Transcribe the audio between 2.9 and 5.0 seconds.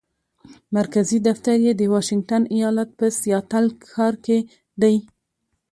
په سیاتل ښار کې دی.